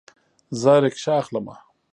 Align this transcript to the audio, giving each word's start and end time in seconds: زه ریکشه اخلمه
زه 0.61 0.73
ریکشه 0.83 1.11
اخلمه 1.21 1.55